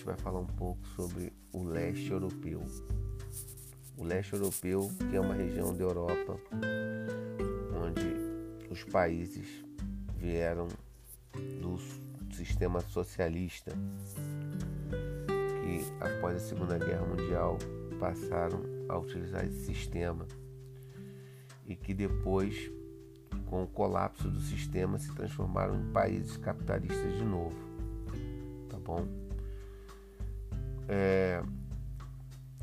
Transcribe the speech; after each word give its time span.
gente 0.00 0.04
vai 0.04 0.16
falar 0.16 0.40
um 0.40 0.46
pouco 0.46 0.86
sobre 0.88 1.32
o 1.52 1.62
leste 1.62 2.10
europeu. 2.10 2.64
O 3.98 4.04
leste 4.04 4.32
europeu, 4.32 4.90
que 5.10 5.16
é 5.16 5.20
uma 5.20 5.34
região 5.34 5.76
da 5.76 5.84
Europa 5.84 6.40
onde 7.74 8.70
os 8.70 8.82
países 8.84 9.46
vieram 10.16 10.68
do 11.60 11.76
sistema 12.34 12.80
socialista, 12.80 13.72
que 15.62 16.02
após 16.02 16.36
a 16.36 16.40
Segunda 16.40 16.78
Guerra 16.78 17.04
Mundial 17.04 17.58
passaram 17.98 18.62
a 18.88 18.96
utilizar 18.96 19.44
esse 19.44 19.66
sistema 19.66 20.26
e 21.66 21.76
que 21.76 21.92
depois, 21.92 22.70
com 23.46 23.64
o 23.64 23.66
colapso 23.66 24.30
do 24.30 24.40
sistema, 24.40 24.98
se 24.98 25.14
transformaram 25.14 25.78
em 25.78 25.92
países 25.92 26.38
capitalistas 26.38 27.12
de 27.18 27.24
novo. 27.24 27.69
Bom? 28.90 29.06
É, 30.88 31.40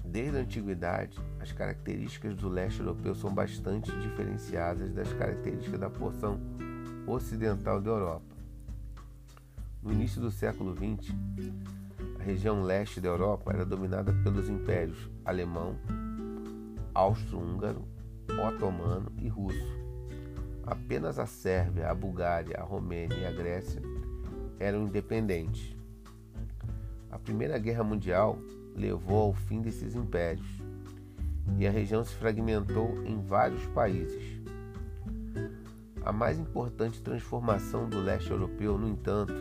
desde 0.03 0.37
a 0.37 0.41
antiguidade, 0.41 1.17
as 1.39 1.53
características 1.53 2.35
do 2.35 2.49
leste 2.49 2.81
europeu 2.81 3.15
são 3.15 3.33
bastante 3.33 3.89
diferenciadas 3.99 4.91
das 4.91 5.13
características 5.13 5.79
da 5.79 5.89
porção 5.89 6.37
ocidental 7.07 7.79
da 7.79 7.91
Europa. 7.91 8.35
No 9.81 9.93
início 9.93 10.19
do 10.19 10.29
século 10.29 10.75
XX, 10.75 11.15
a 12.19 12.23
região 12.23 12.61
leste 12.61 12.99
da 12.99 13.07
Europa 13.07 13.53
era 13.53 13.65
dominada 13.65 14.11
pelos 14.21 14.49
impérios 14.49 15.09
alemão, 15.23 15.77
austro-húngaro, 16.93 17.87
otomano 18.45 19.13
e 19.17 19.29
russo. 19.29 19.77
Apenas 20.65 21.19
a 21.19 21.25
Sérvia, 21.25 21.89
a 21.89 21.95
Bulgária, 21.95 22.57
a 22.59 22.63
Romênia 22.63 23.15
e 23.15 23.25
a 23.25 23.31
Grécia 23.31 23.81
eram 24.59 24.83
independentes. 24.83 25.76
A 27.09 27.17
Primeira 27.17 27.57
Guerra 27.57 27.83
Mundial 27.83 28.37
levou 28.75 29.27
ao 29.27 29.33
fim 29.33 29.61
desses 29.61 29.95
impérios 29.95 30.47
e 31.57 31.65
a 31.65 31.71
região 31.71 32.03
se 32.03 32.13
fragmentou 32.15 33.03
em 33.05 33.19
vários 33.21 33.65
países. 33.67 34.41
A 36.03 36.11
mais 36.11 36.37
importante 36.37 37.01
transformação 37.01 37.89
do 37.89 37.99
leste 37.99 38.29
europeu, 38.29 38.77
no 38.77 38.87
entanto, 38.87 39.33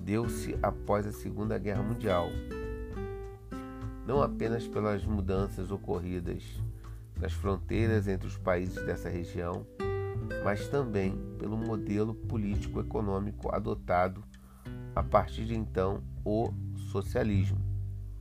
deu-se 0.00 0.56
após 0.62 1.06
a 1.06 1.12
Segunda 1.12 1.58
Guerra 1.58 1.82
Mundial, 1.82 2.28
não 4.06 4.22
apenas 4.22 4.66
pelas 4.66 5.04
mudanças 5.04 5.70
ocorridas 5.70 6.42
nas 7.20 7.32
fronteiras 7.32 8.06
entre 8.06 8.26
os 8.26 8.36
países 8.36 8.84
dessa 8.84 9.08
região, 9.08 9.66
mas 10.42 10.68
também 10.68 11.16
pelo 11.38 11.56
modelo 11.56 12.14
político-econômico 12.14 13.54
adotado 13.54 14.22
a 14.94 15.02
partir 15.02 15.44
de 15.44 15.54
então, 15.54 16.02
o 16.24 16.52
socialismo. 16.90 17.58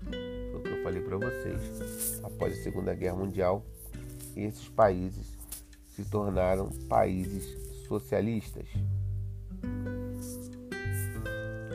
Foi 0.10 0.60
o 0.60 0.64
que 0.64 0.70
eu 0.70 0.84
falei 0.84 1.02
para 1.02 1.18
vocês. 1.18 2.22
Após 2.24 2.54
a 2.54 2.64
Segunda 2.64 2.94
Guerra 2.94 3.18
Mundial, 3.18 3.66
esses 4.36 4.68
países 4.70 5.38
se 5.88 6.04
tornaram 6.06 6.70
países 6.90 7.58
socialistas. 7.88 8.68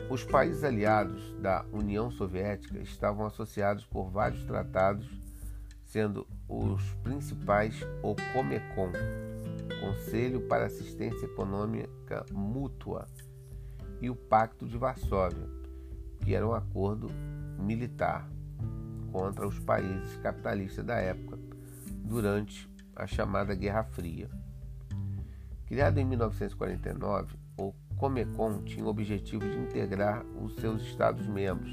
Os 0.09 0.23
países 0.23 0.63
aliados 0.63 1.33
da 1.39 1.63
União 1.71 2.11
Soviética 2.11 2.79
estavam 2.79 3.25
associados 3.25 3.85
por 3.85 4.09
vários 4.09 4.43
tratados, 4.43 5.07
sendo 5.85 6.27
os 6.47 6.81
principais 7.03 7.75
o 8.01 8.15
Comecon, 8.33 8.91
Conselho 9.79 10.41
para 10.47 10.65
Assistência 10.65 11.25
Econômica 11.25 12.25
Mútua, 12.31 13.07
e 14.01 14.09
o 14.09 14.15
Pacto 14.15 14.67
de 14.67 14.77
Varsóvia, 14.77 15.47
que 16.21 16.33
era 16.33 16.47
um 16.47 16.53
acordo 16.53 17.09
militar 17.57 18.29
contra 19.11 19.47
os 19.47 19.59
países 19.59 20.15
capitalistas 20.17 20.85
da 20.85 20.95
época 20.95 21.37
durante 22.03 22.69
a 22.95 23.07
chamada 23.07 23.55
Guerra 23.55 23.83
Fria. 23.83 24.29
Criado 25.65 25.99
em 25.99 26.05
1949, 26.05 27.35
o 27.57 27.73
Comecon 27.97 28.63
tinha 28.63 28.85
o 28.85 28.89
objetivo 28.89 29.47
de 29.47 29.57
integrar 29.57 30.25
os 30.41 30.55
seus 30.55 30.81
Estados-membros, 30.83 31.71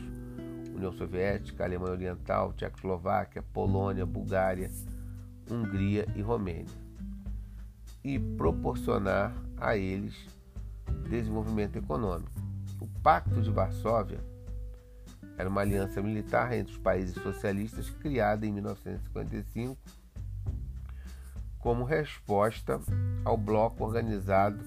União 0.74 0.92
Soviética, 0.92 1.64
Alemanha 1.64 1.92
Oriental, 1.92 2.52
Tchecoslováquia, 2.52 3.42
Polônia, 3.42 4.04
Bulgária, 4.04 4.70
Hungria 5.50 6.06
e 6.14 6.20
Romênia, 6.20 6.74
e 8.04 8.18
proporcionar 8.18 9.34
a 9.56 9.76
eles 9.76 10.35
desenvolvimento 11.06 11.76
econômico. 11.76 12.30
O 12.80 12.86
Pacto 13.00 13.40
de 13.40 13.50
Varsóvia 13.50 14.20
era 15.38 15.48
uma 15.48 15.60
aliança 15.60 16.02
militar 16.02 16.52
entre 16.52 16.72
os 16.72 16.78
países 16.78 17.14
socialistas 17.22 17.90
criada 17.90 18.46
em 18.46 18.52
1955 18.52 19.76
como 21.58 21.84
resposta 21.84 22.80
ao 23.24 23.36
bloco 23.36 23.84
organizado 23.84 24.64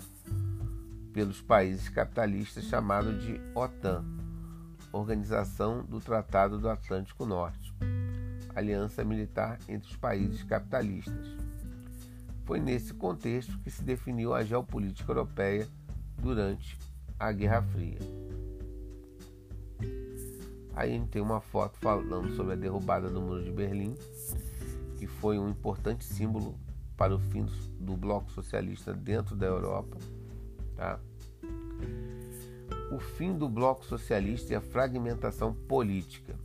pelos 1.14 1.42
países 1.42 1.88
capitalistas 1.88 2.66
chamado 2.66 3.18
de 3.18 3.40
OTAN, 3.56 4.04
Organização 4.92 5.84
do 5.84 6.00
Tratado 6.00 6.60
do 6.60 6.70
Atlântico 6.70 7.26
Norte, 7.26 7.74
aliança 8.54 9.04
militar 9.04 9.58
entre 9.68 9.90
os 9.90 9.96
países 9.96 10.44
capitalistas. 10.44 11.38
Foi 12.44 12.60
nesse 12.60 12.94
contexto 12.94 13.58
que 13.60 13.72
se 13.72 13.84
definiu 13.84 14.34
a 14.34 14.44
geopolítica 14.44 15.12
europeia 15.12 15.68
durante 16.20 16.78
a 17.18 17.32
Guerra 17.32 17.62
Fria. 17.62 18.00
Aí 20.76 20.92
a 20.92 20.94
gente 20.94 21.10
tem 21.10 21.22
uma 21.22 21.42
foto 21.42 21.78
falando 21.80 22.36
sobre 22.36 22.54
a 22.54 22.56
derrubada 22.56 23.10
do 23.10 23.22
Muro 23.22 23.44
de 23.44 23.52
Berlim, 23.52 23.96
que 24.98 25.08
foi 25.08 25.38
um 25.38 25.50
importante 25.50 26.06
símbolo 26.06 26.56
para 26.96 27.16
o 27.16 27.20
fim 27.20 27.46
do 27.80 27.98
bloco 27.98 28.32
socialista 28.32 28.94
dentro 28.94 29.36
da 29.36 29.46
Europa. 29.46 29.98
Tá? 30.76 31.00
O 32.92 33.00
fim 33.00 33.38
do 33.38 33.50
bloco 33.50 33.86
socialista 33.86 34.54
e 34.54 34.56
a 34.56 34.62
fragmentação 34.62 35.54
política. 35.54 36.36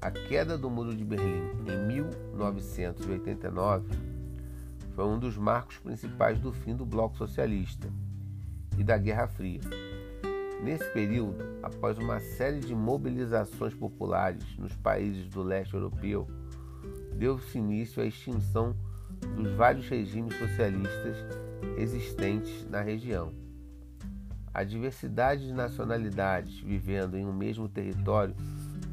A 0.00 0.10
queda 0.10 0.58
do 0.58 0.68
Muro 0.68 0.94
de 0.94 1.04
Berlim 1.04 1.52
em 1.66 1.86
1989 1.86 3.88
foi 4.94 5.04
um 5.04 5.18
dos 5.18 5.36
marcos 5.36 5.78
principais 5.78 6.40
do 6.40 6.52
fim 6.52 6.74
do 6.74 6.84
bloco 6.84 7.16
socialista 7.16 7.88
e 8.78 8.84
da 8.84 8.96
Guerra 8.96 9.26
Fria. 9.26 9.60
Nesse 10.62 10.88
período, 10.92 11.44
após 11.62 11.98
uma 11.98 12.20
série 12.20 12.60
de 12.60 12.74
mobilizações 12.74 13.74
populares 13.74 14.44
nos 14.56 14.74
países 14.76 15.28
do 15.28 15.42
leste 15.42 15.74
europeu, 15.74 16.26
deu-se 17.14 17.58
início 17.58 18.02
à 18.02 18.06
extinção 18.06 18.76
dos 19.36 19.52
vários 19.54 19.88
regimes 19.88 20.36
socialistas 20.38 21.16
existentes 21.76 22.64
na 22.68 22.80
região. 22.80 23.32
A 24.54 24.64
diversidade 24.64 25.46
de 25.46 25.52
nacionalidades 25.52 26.60
vivendo 26.60 27.16
em 27.16 27.26
um 27.26 27.32
mesmo 27.32 27.68
território 27.68 28.34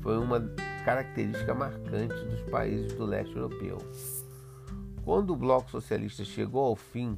foi 0.01 0.17
uma 0.17 0.39
característica 0.85 1.53
marcante 1.53 2.15
dos 2.25 2.41
países 2.49 2.93
do 2.93 3.05
leste 3.05 3.35
europeu. 3.35 3.77
Quando 5.03 5.33
o 5.33 5.35
bloco 5.35 5.69
socialista 5.69 6.23
chegou 6.23 6.65
ao 6.65 6.75
fim, 6.75 7.17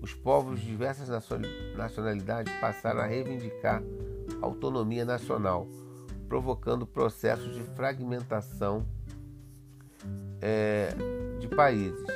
os 0.00 0.14
povos 0.14 0.60
de 0.60 0.66
diversas 0.66 1.08
nacionalidades 1.76 2.52
passaram 2.60 3.00
a 3.00 3.06
reivindicar 3.06 3.82
autonomia 4.40 5.04
nacional, 5.04 5.66
provocando 6.28 6.86
processos 6.86 7.54
de 7.54 7.62
fragmentação 7.62 8.86
é, 10.40 10.94
de 11.38 11.48
países. 11.48 12.06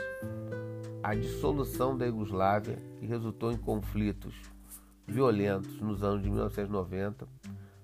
A 1.03 1.15
dissolução 1.15 1.97
da 1.97 2.07
Iugoslávia, 2.07 2.79
que 2.99 3.07
resultou 3.07 3.53
em 3.53 3.59
conflitos 3.59 4.35
violentos 5.07 5.79
nos 5.81 6.03
anos 6.03 6.23
de 6.23 6.31
1990, 6.31 7.29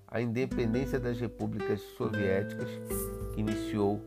a 0.07 0.21
independência 0.21 0.99
das 0.99 1.19
repúblicas 1.19 1.79
soviéticas, 1.95 2.69
que 3.33 3.39
iniciou 3.39 4.01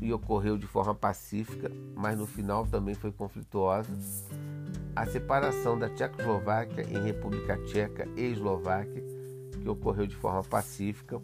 e 0.00 0.12
ocorreu 0.12 0.56
de 0.56 0.66
forma 0.66 0.94
pacífica, 0.94 1.70
mas 1.94 2.18
no 2.18 2.26
final 2.26 2.66
também 2.66 2.94
foi 2.94 3.12
conflituosa, 3.12 3.92
a 4.96 5.06
separação 5.06 5.76
da 5.76 5.88
Tchecoslováquia 5.88 6.86
em 6.88 7.02
República 7.02 7.56
Tcheca 7.64 8.08
e 8.16 8.22
Eslováquia, 8.22 9.02
que 9.60 9.68
ocorreu 9.68 10.06
de 10.06 10.14
forma 10.14 10.42
pacífica. 10.44 11.20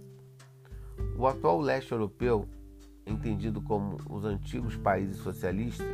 O 1.16 1.26
atual 1.26 1.60
leste 1.60 1.92
europeu, 1.92 2.48
entendido 3.06 3.60
como 3.62 3.96
os 4.08 4.24
antigos 4.24 4.76
países 4.76 5.18
socialistas, 5.18 5.86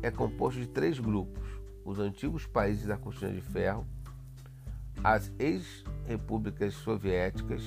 é 0.00 0.10
composto 0.10 0.60
de 0.60 0.68
três 0.68 1.00
grupos: 1.00 1.42
os 1.84 1.98
antigos 1.98 2.46
países 2.46 2.86
da 2.86 2.96
cortina 2.96 3.32
de 3.32 3.40
ferro, 3.40 3.84
as 5.02 5.32
ex-repúblicas 5.38 6.74
soviéticas 6.74 7.62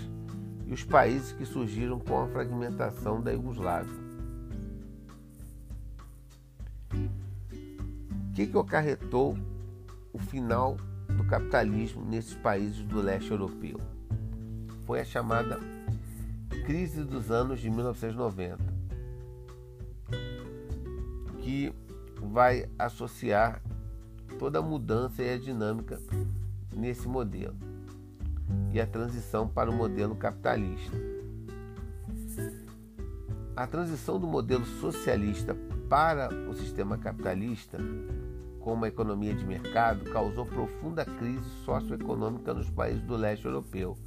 e 0.65 0.73
os 0.73 0.83
países 0.83 1.33
que 1.33 1.45
surgiram 1.45 1.99
com 1.99 2.21
a 2.21 2.27
fragmentação 2.27 3.21
da 3.21 3.31
Iugoslávia. 3.31 4.08
Que, 8.45 8.51
que 8.51 8.57
acarretou 8.57 9.37
o 10.13 10.19
final 10.19 10.77
do 11.07 11.23
capitalismo 11.25 12.03
nesses 12.05 12.35
países 12.35 12.83
do 12.83 13.01
leste 13.01 13.31
europeu? 13.31 13.79
foi 14.89 15.01
a 15.01 15.05
chamada 15.05 15.59
crise 16.65 17.03
dos 17.03 17.29
anos 17.29 17.59
de 17.59 17.69
1990, 17.69 18.57
que 21.41 21.71
vai 22.23 22.67
associar 22.79 23.61
toda 24.39 24.57
a 24.57 24.63
mudança 24.63 25.21
e 25.21 25.31
a 25.31 25.37
dinâmica 25.37 25.99
nesse 26.75 27.07
modelo 27.07 27.55
e 28.73 28.81
a 28.81 28.87
transição 28.87 29.47
para 29.47 29.69
o 29.69 29.75
modelo 29.75 30.15
capitalista. 30.15 30.97
A 33.55 33.67
transição 33.67 34.19
do 34.19 34.25
modelo 34.25 34.65
socialista 34.65 35.55
para 35.87 36.33
o 36.49 36.55
sistema 36.55 36.97
capitalista, 36.97 37.77
com 38.59 38.73
uma 38.73 38.87
economia 38.87 39.33
de 39.33 39.45
mercado, 39.45 40.05
causou 40.11 40.45
profunda 40.45 41.05
crise 41.05 41.49
socioeconômica 41.65 42.53
nos 42.53 42.69
países 42.69 43.01
do 43.03 43.15
leste 43.15 43.45
europeu. 43.45 43.97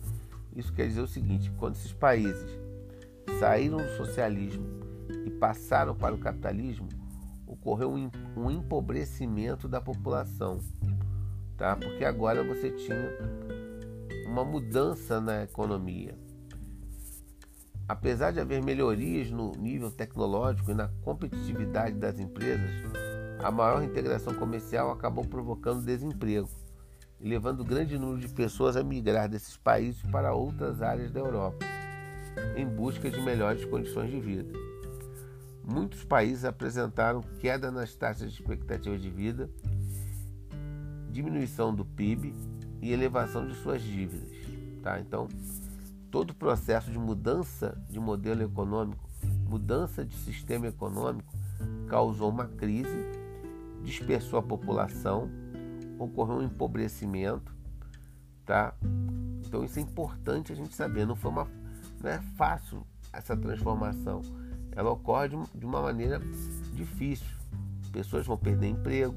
Isso 0.55 0.73
quer 0.73 0.87
dizer 0.87 1.01
o 1.01 1.07
seguinte: 1.07 1.51
quando 1.59 1.75
esses 1.75 1.93
países 1.93 2.59
saíram 3.39 3.79
do 3.79 3.97
socialismo 3.97 4.67
e 5.25 5.31
passaram 5.31 5.95
para 5.95 6.15
o 6.15 6.19
capitalismo, 6.19 6.89
ocorreu 7.47 7.93
um 8.37 8.51
empobrecimento 8.51 9.69
da 9.69 9.81
população, 9.81 10.61
tá? 11.57 11.77
Porque 11.77 12.05
agora 12.05 12.43
você 12.43 12.71
tinha 12.71 12.97
uma 14.27 14.45
mudança 14.45 15.21
na 15.21 15.45
economia. 15.45 16.17
Apesar 17.89 18.31
de 18.31 18.41
haver 18.41 18.63
melhorias 18.63 19.31
no 19.31 19.53
nível 19.53 19.91
tecnológico 19.91 20.71
e 20.71 20.75
na 20.75 20.89
competitividade 21.03 21.97
das 21.97 22.19
empresas, 22.19 22.71
a 23.43 23.51
maior 23.51 23.83
integração 23.83 24.35
comercial 24.35 24.91
acabou 24.91 25.25
provocando 25.25 25.85
desemprego 25.85 26.49
levando 27.23 27.65
grande 27.65 27.97
número 27.97 28.19
de 28.19 28.29
pessoas 28.29 28.77
a 28.77 28.83
migrar 28.83 29.29
desses 29.29 29.57
países 29.57 30.03
para 30.11 30.35
outras 30.35 30.83
áreas 30.83 31.11
da 31.13 31.21
Europa, 31.21 31.65
em 32.57 32.67
busca 32.67 33.09
de 33.09 33.21
melhores 33.21 33.65
condições 33.65 34.11
de 34.11 34.19
vida. 34.19 34.53
Muitos 35.65 36.03
países 36.05 36.45
apresentaram 36.45 37.21
queda 37.39 37.71
nas 37.71 37.95
taxas 37.95 38.33
de 38.33 38.41
expectativa 38.41 38.99
de 38.99 39.09
vida, 39.09 39.49
diminuição 41.11 41.73
do 41.73 41.85
PIB 41.85 42.35
e 42.81 42.93
elevação 42.93 43.47
de 43.47 43.55
suas 43.55 43.81
dívidas. 43.81 44.29
Tá? 44.83 44.99
Então, 44.99 45.29
todo 46.11 46.31
o 46.31 46.35
processo 46.35 46.91
de 46.91 46.99
mudança 46.99 47.81
de 47.89 48.01
modelo 48.01 48.43
econômico, 48.43 49.09
mudança 49.49 50.05
de 50.05 50.17
sistema 50.17 50.67
econômico, 50.67 51.33
causou 51.87 52.31
uma 52.31 52.49
crise, 52.49 53.07
dispersou 53.83 54.39
a 54.39 54.43
população, 54.43 55.31
ocorreu 55.99 56.37
um 56.37 56.43
empobrecimento. 56.43 57.55
Tá? 58.45 58.75
Então, 59.47 59.65
isso 59.65 59.79
é 59.79 59.83
importante 59.83 60.53
a 60.53 60.57
gente 60.57 60.75
saber. 60.75 61.07
Não, 61.07 61.15
foi 61.15 61.31
uma, 61.31 61.49
não 62.03 62.11
é 62.11 62.21
fácil 62.37 62.87
essa 63.13 63.37
transformação. 63.37 64.23
Ela 64.75 64.91
ocorre 64.91 65.29
de 65.55 65.67
uma 65.67 65.83
maneira 65.83 66.21
difícil. 66.75 67.27
Pessoas 67.93 68.27
vão 68.27 68.39
perder 68.39 68.69
emprego, 68.69 69.15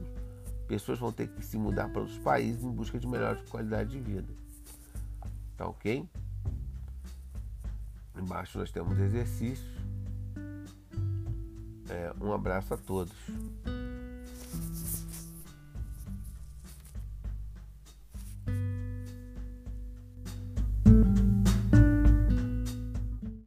pessoas 0.67 0.99
vão 0.99 1.11
ter 1.11 1.29
que 1.29 1.43
se 1.43 1.57
mudar 1.57 1.89
para 1.89 2.01
outros 2.01 2.19
países 2.19 2.61
em 2.63 2.71
busca 2.71 2.99
de 2.99 3.07
melhor 3.07 3.41
qualidade 3.49 3.91
de 3.91 3.99
vida. 3.99 4.27
Tá 5.55 5.65
ok? 5.65 6.07
Embaixo 8.17 8.59
nós 8.59 8.71
temos 8.71 8.99
exercícios. 8.99 9.75
É, 11.89 12.13
um 12.19 12.33
abraço 12.33 12.73
a 12.73 12.77
todos. 12.77 13.13